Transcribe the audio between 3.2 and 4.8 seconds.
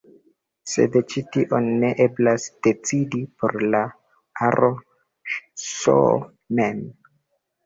por la aro